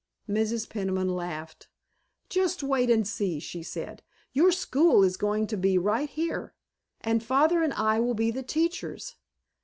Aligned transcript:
Mrs. 0.27 0.67
Peniman 0.67 1.15
laughed. 1.15 1.67
"Just 2.27 2.63
wait 2.63 2.89
and 2.89 3.07
see," 3.07 3.39
she 3.39 3.61
said. 3.61 4.01
"Your 4.33 4.51
school 4.51 5.03
is 5.03 5.15
going 5.15 5.45
to 5.45 5.57
be 5.57 5.77
right 5.77 6.09
here, 6.09 6.55
and 7.01 7.23
Father 7.23 7.61
and 7.61 7.73
I 7.73 7.99
will 7.99 8.15
be 8.15 8.31
the 8.31 8.41
teachers. 8.41 9.15